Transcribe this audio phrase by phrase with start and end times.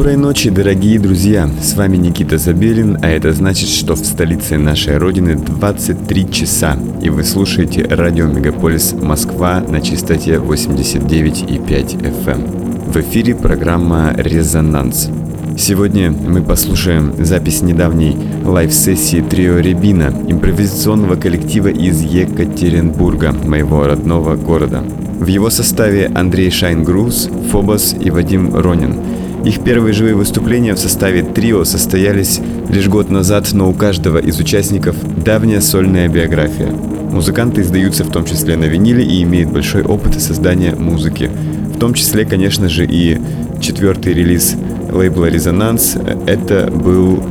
[0.00, 1.46] Доброй ночи, дорогие друзья!
[1.60, 7.10] С вами Никита Забелин, а это значит, что в столице нашей родины 23 часа, и
[7.10, 12.30] вы слушаете радио Мегаполис Москва на частоте 89,5 FM.
[12.30, 12.90] Эм.
[12.90, 15.10] В эфире программа «Резонанс».
[15.58, 24.82] Сегодня мы послушаем запись недавней live-сессии трио Рябина, импровизационного коллектива из Екатеринбурга, моего родного города.
[25.18, 28.98] В его составе Андрей Шайнгрус, Фобос и Вадим Ронин–
[29.44, 34.38] их первые живые выступления в составе трио состоялись лишь год назад, но у каждого из
[34.38, 36.70] участников давняя сольная биография.
[36.70, 41.30] Музыканты издаются в том числе на виниле и имеют большой опыт создания музыки.
[41.74, 43.18] В том числе, конечно же, и
[43.60, 44.56] четвертый релиз
[44.92, 47.22] лейбла «Резонанс»— это был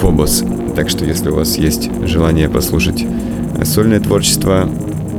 [0.00, 0.44] «Фобос».
[0.74, 3.04] Так что, если у вас есть желание послушать
[3.64, 4.68] сольное творчество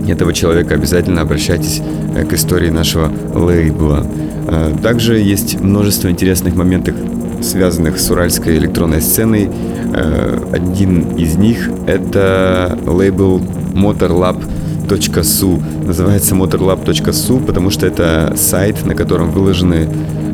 [0.07, 1.81] этого человека, обязательно обращайтесь
[2.29, 4.05] к истории нашего лейбла.
[4.47, 6.95] А, также есть множество интересных моментов,
[7.41, 9.49] связанных с уральской электронной сценой.
[9.93, 13.41] А, один из них— это лейбл
[13.73, 15.63] motorlab.su.
[15.85, 19.87] Называется motorlab.su, потому что это сайт, на котором выложены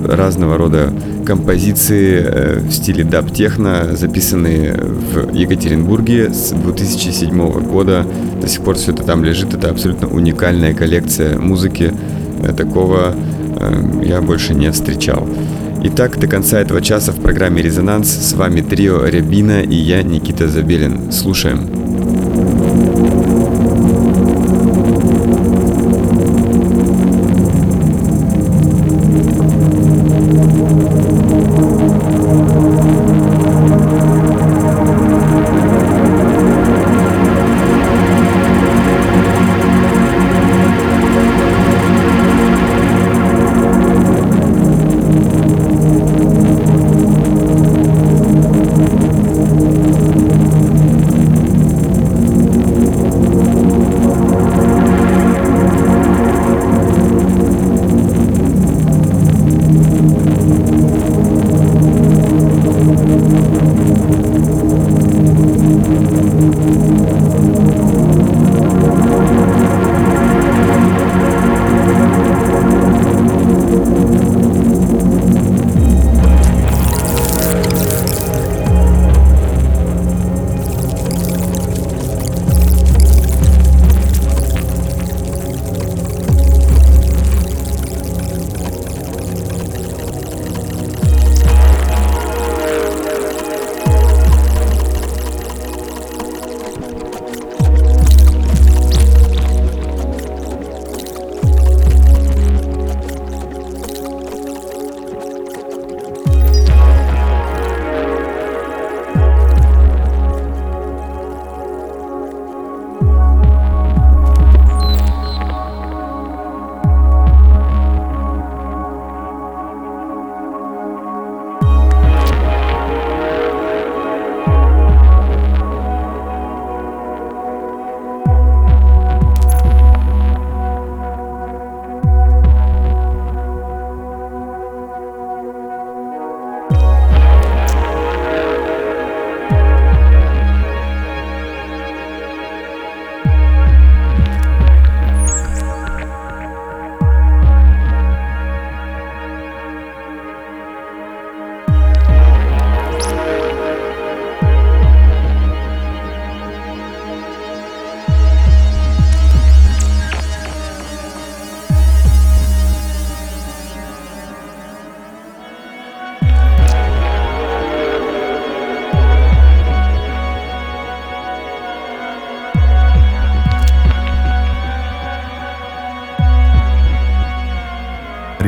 [0.04, 0.92] разного рода
[1.28, 8.06] композиции э, в стиле даб-техно, записанные в Екатеринбурге с 2007 года.
[8.42, 9.54] До сих пор все это там лежит.
[9.54, 11.94] Это абсолютно уникальная коллекция музыки
[12.44, 13.14] э, такого
[13.60, 15.28] Эм, я больше не встречал.
[15.84, 20.48] Итак, до конца этого часа в программе «Резонанс» с вами трио Рябина и я, Никита
[20.48, 21.12] Забелин.
[21.12, 21.87] Слушаем.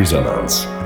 [0.10, 0.79] Resonanz.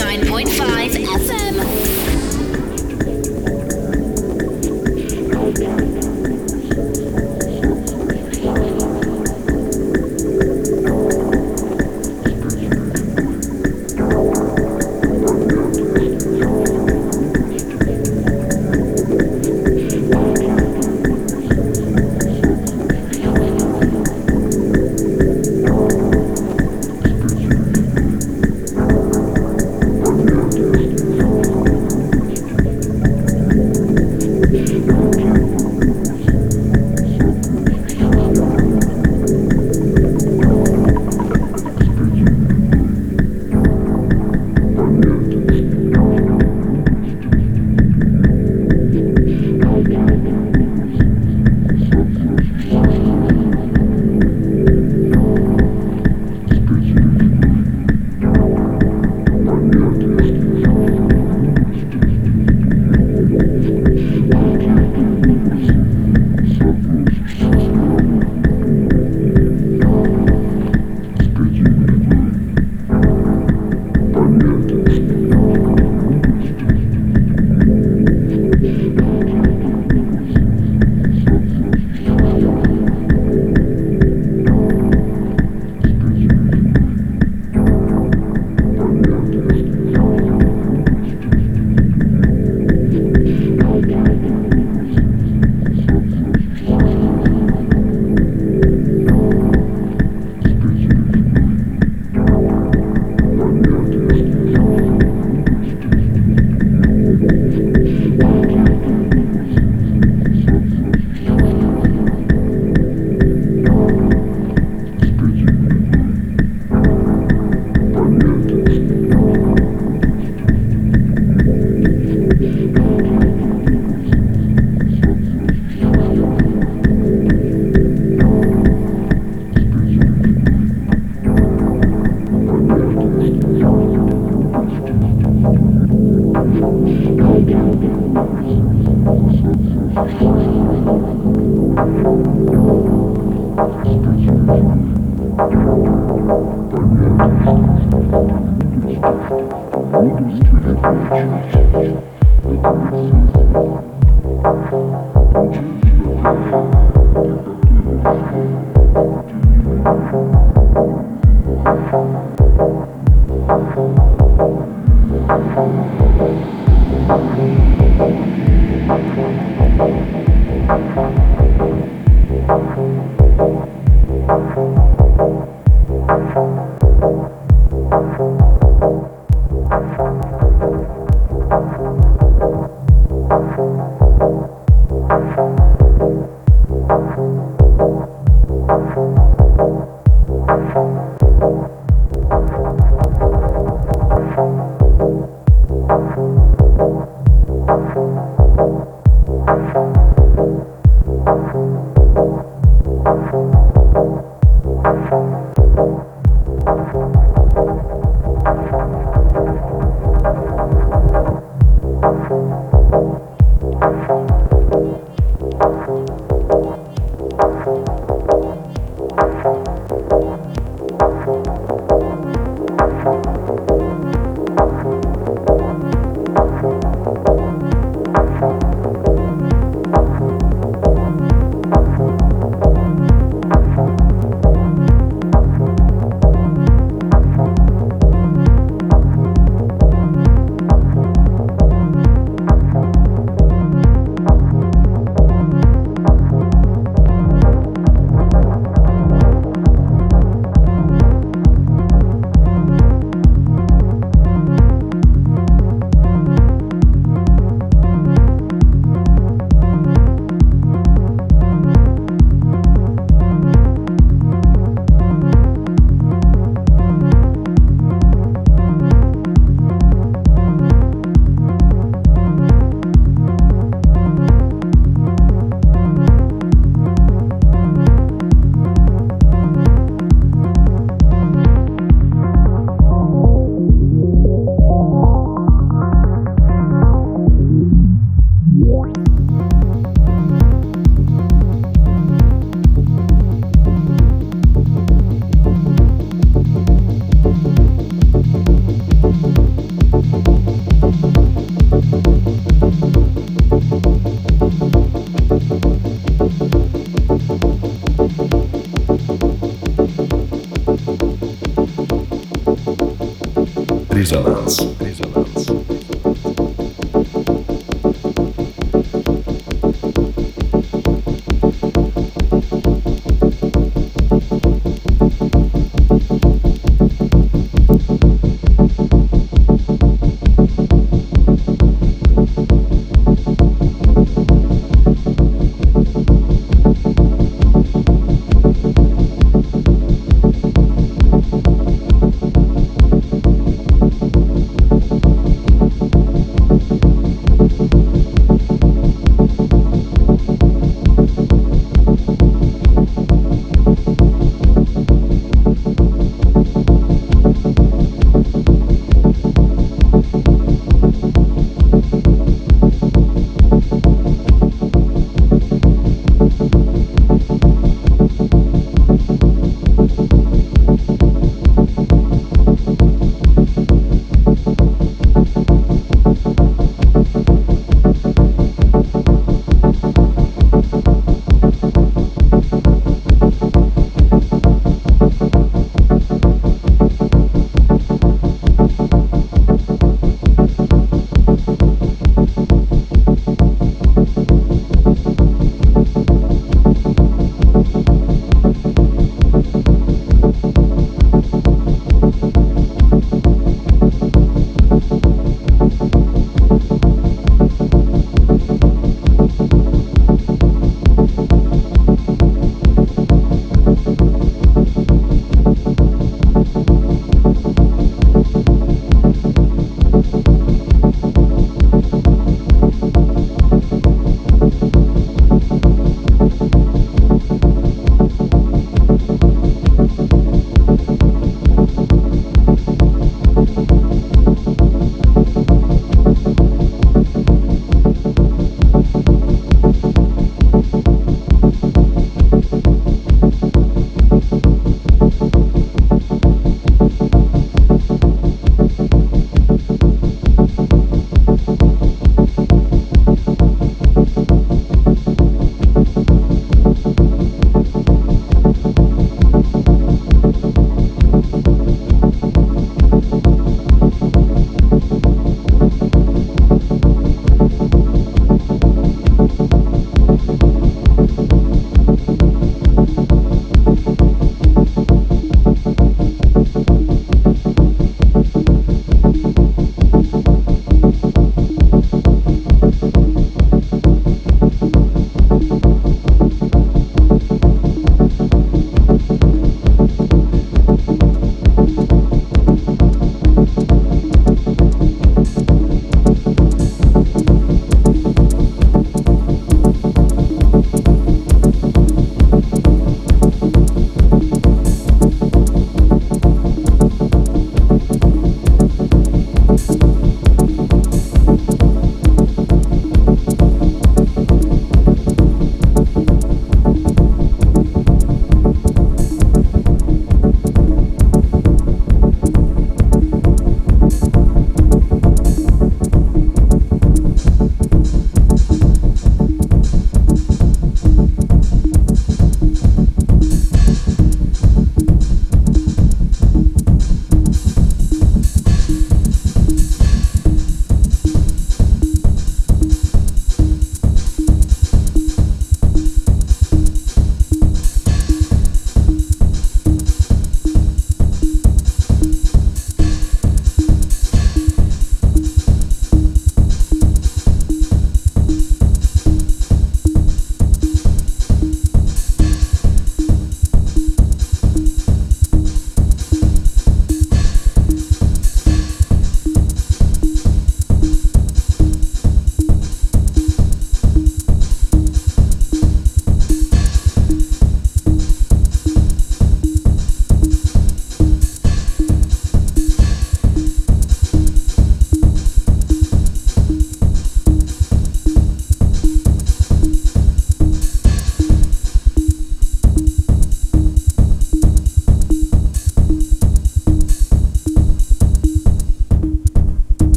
[0.00, 0.79] Nine point five.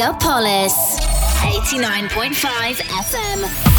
[0.00, 0.96] Megapolis
[1.42, 3.69] 89.5 FM.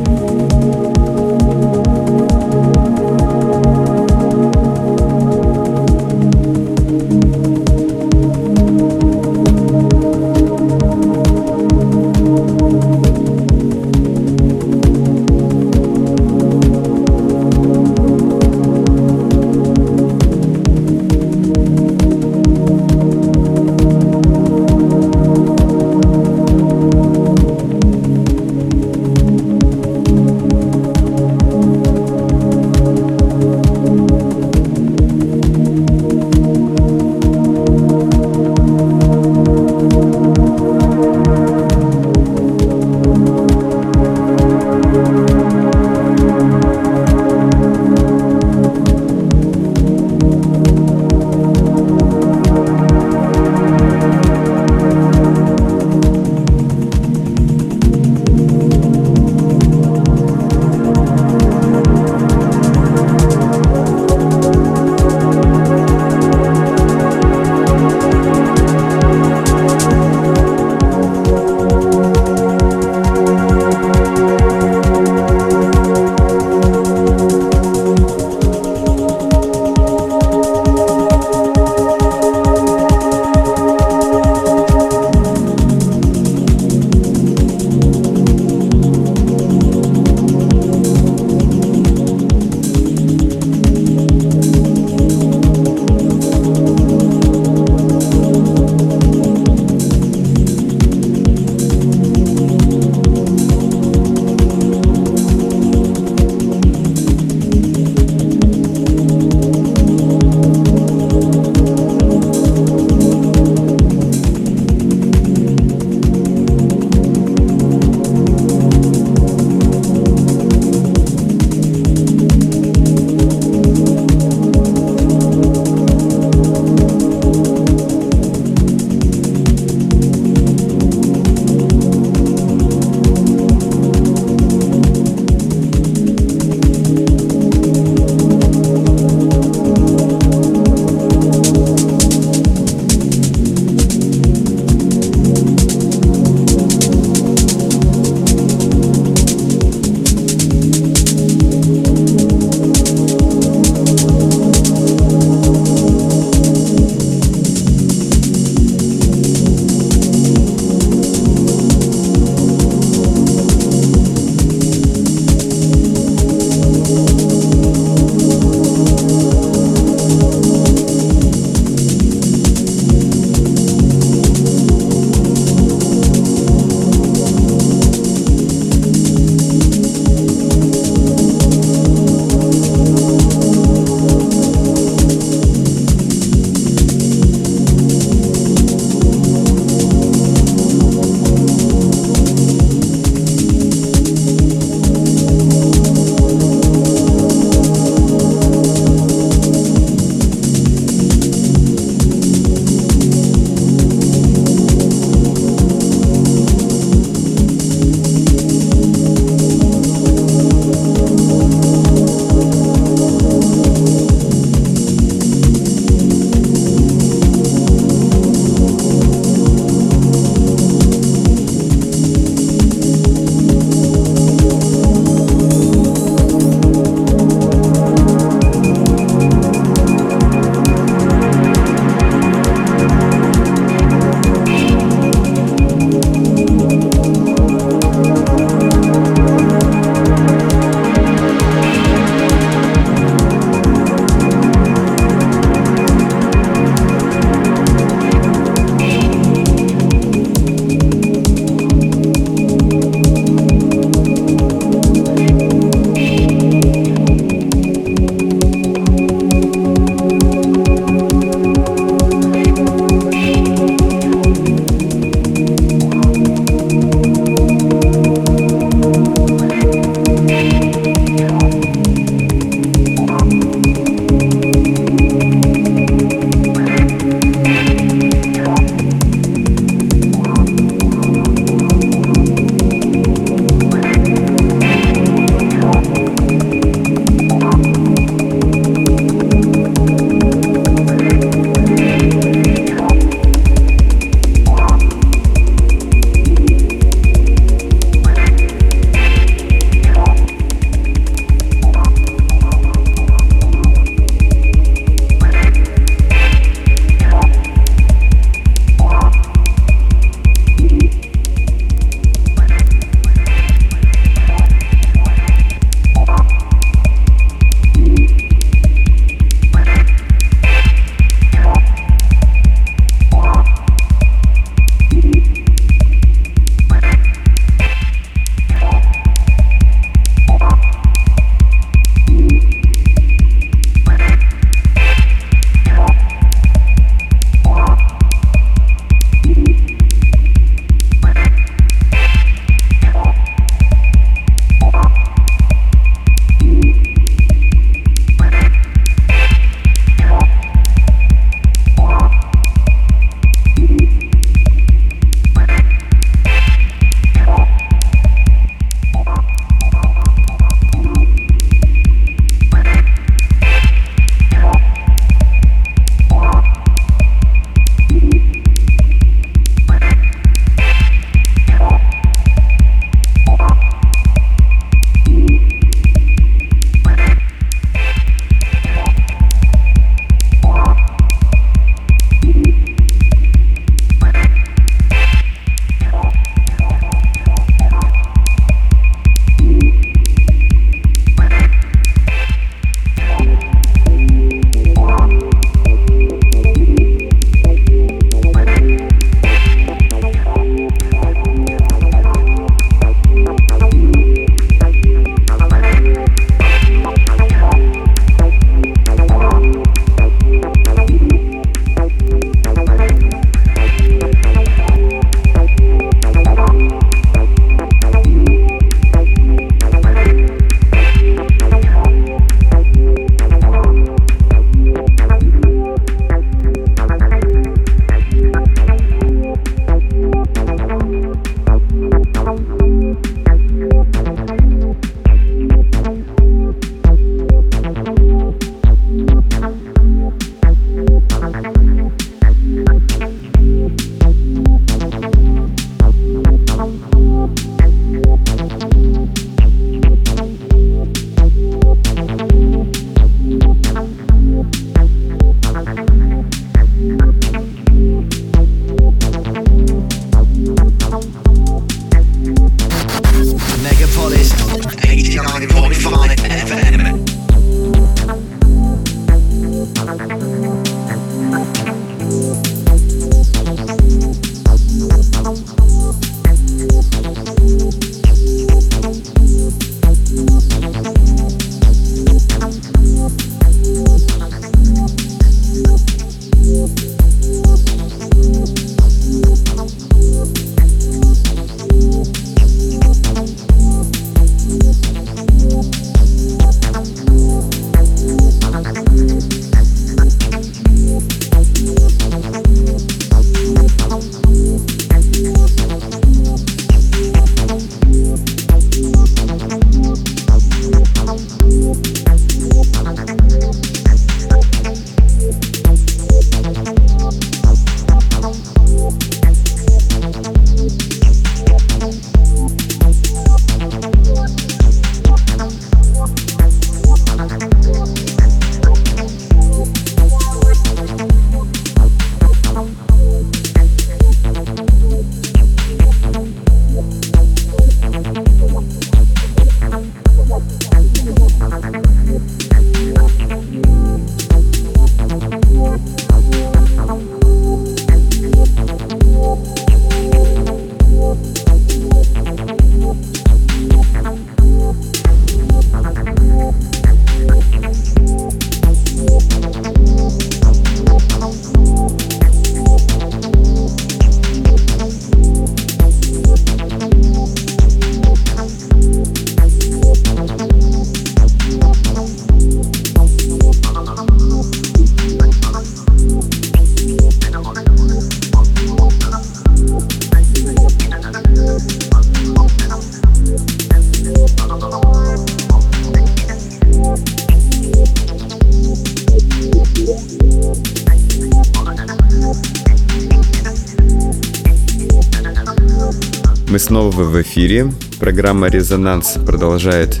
[596.96, 597.70] Снова в эфире.
[598.00, 600.00] Программа «Резонанс» продолжает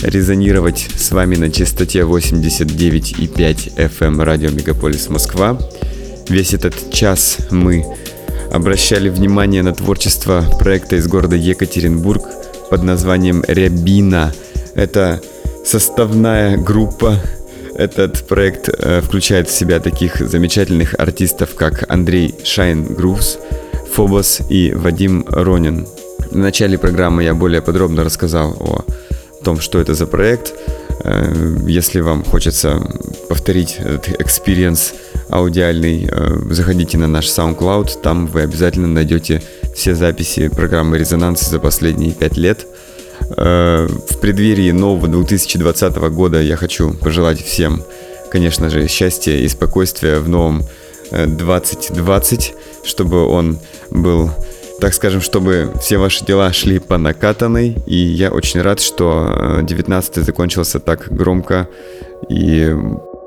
[0.00, 5.58] резонировать с вами на частоте 89,5 FM радио Мегаполис Москва.
[6.28, 7.84] Весь этот час мы
[8.52, 12.22] обращали внимание на творчество проекта из города Екатеринбург
[12.70, 14.32] под названием «Рябина».
[14.76, 15.20] Это
[15.64, 17.16] составная группа.
[17.74, 23.36] Этот проект э, включает в себя таких замечательных артистов, как Андрей Шайн Грувс,
[23.94, 25.88] Фобос и Вадим Ронин.
[26.36, 28.84] В начале программы я более подробно рассказал о
[29.42, 30.52] том, что это за проект.
[31.02, 32.78] Э, если вам хочется
[33.30, 34.92] повторить этот experience
[35.30, 39.42] аудиальный, э, заходите на наш SoundCloud, там вы обязательно найдете
[39.74, 42.66] все записи программы «Резонанс» за последние пять лет.
[43.38, 47.82] Э, в преддверии нового 2020 года я хочу пожелать всем,
[48.30, 50.66] конечно же, счастья и спокойствия в новом
[51.10, 53.58] 2020, чтобы он
[53.90, 54.30] был
[54.80, 57.76] так скажем, чтобы все ваши дела шли по накатанной.
[57.86, 61.68] И я очень рад, что 19 закончился так громко.
[62.28, 62.74] И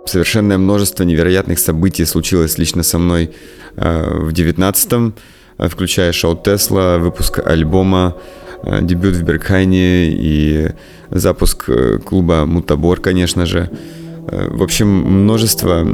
[0.05, 3.31] совершенное множество невероятных событий случилось лично со мной
[3.75, 5.15] э, в 19-м,
[5.57, 8.15] включая шоу Тесла, выпуск альбома,
[8.63, 10.71] э, дебют в Беркхайне и
[11.09, 13.69] запуск э, клуба Мутабор, конечно же.
[14.27, 15.85] В общем, множество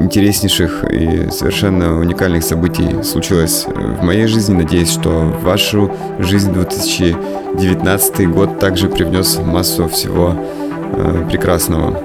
[0.00, 4.54] интереснейших и совершенно уникальных событий случилось в моей жизни.
[4.54, 10.34] Надеюсь, что в вашу жизнь 2019 год также привнес массу всего
[10.92, 12.02] э, прекрасного.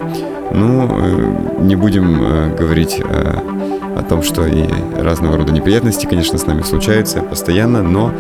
[0.54, 3.36] Ну, э, не будем э, говорить э,
[3.98, 4.66] о том, что и
[4.98, 8.14] разного рода неприятности, конечно, с нами случаются постоянно, но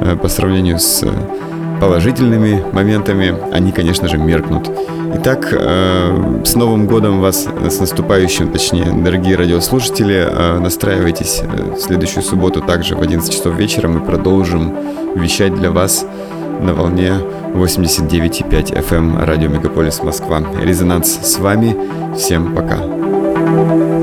[0.00, 1.04] э, по сравнению с
[1.80, 4.70] положительными моментами, они, конечно же, меркнут.
[5.16, 11.42] Итак, э, с Новым годом вас, с наступающим, точнее, дорогие радиослушатели, э, настраивайтесь
[11.76, 13.88] в следующую субботу также в 11 часов вечера.
[13.88, 14.74] Мы продолжим
[15.14, 16.04] вещать для вас
[16.60, 17.12] на волне
[17.54, 20.42] 89,5 FM радио Мегаполис Москва.
[20.62, 21.76] Резонанс с вами.
[22.16, 22.76] Всем пока.
[22.76, 23.93] Резонанс.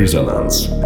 [0.00, 0.79] Резонанс.